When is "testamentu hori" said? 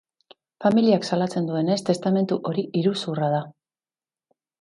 1.89-2.63